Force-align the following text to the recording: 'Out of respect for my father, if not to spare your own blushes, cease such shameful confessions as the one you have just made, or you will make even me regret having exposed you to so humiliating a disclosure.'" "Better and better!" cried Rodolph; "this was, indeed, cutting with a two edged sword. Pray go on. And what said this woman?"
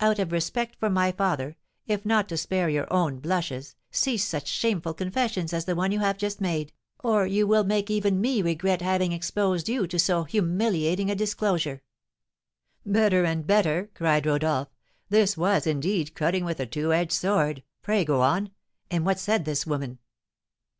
'Out 0.00 0.18
of 0.18 0.32
respect 0.32 0.74
for 0.80 0.90
my 0.90 1.12
father, 1.12 1.56
if 1.86 2.04
not 2.04 2.28
to 2.28 2.36
spare 2.36 2.68
your 2.68 2.92
own 2.92 3.20
blushes, 3.20 3.76
cease 3.92 4.24
such 4.24 4.48
shameful 4.48 4.92
confessions 4.92 5.52
as 5.52 5.66
the 5.66 5.76
one 5.76 5.92
you 5.92 6.00
have 6.00 6.18
just 6.18 6.40
made, 6.40 6.72
or 6.98 7.28
you 7.28 7.46
will 7.46 7.62
make 7.62 7.88
even 7.88 8.20
me 8.20 8.42
regret 8.42 8.82
having 8.82 9.12
exposed 9.12 9.68
you 9.68 9.86
to 9.86 9.96
so 9.96 10.24
humiliating 10.24 11.12
a 11.12 11.14
disclosure.'" 11.14 11.80
"Better 12.84 13.22
and 13.24 13.46
better!" 13.46 13.88
cried 13.94 14.26
Rodolph; 14.26 14.74
"this 15.10 15.36
was, 15.36 15.64
indeed, 15.64 16.12
cutting 16.16 16.44
with 16.44 16.58
a 16.58 16.66
two 16.66 16.92
edged 16.92 17.12
sword. 17.12 17.62
Pray 17.80 18.04
go 18.04 18.20
on. 18.20 18.50
And 18.90 19.06
what 19.06 19.20
said 19.20 19.44
this 19.44 19.64
woman?" 19.64 20.00